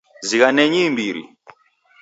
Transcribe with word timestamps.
Zighanenyi 0.27 0.79
imbiri. 0.87 1.23